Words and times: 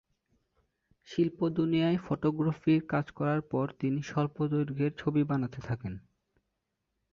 শিল্পদুনিয়ায় 1.07 1.99
ফটোগ্রাফির 2.05 2.81
কাজ 2.87 3.05
করার 3.11 3.41
পর 3.51 3.65
তিনি 3.79 3.99
স্বল্প 4.01 4.37
দৈর্ঘ্যের 4.51 4.93
ছবি 4.97 5.21
বানাতে 5.23 5.59
থাকেন। 5.61 5.93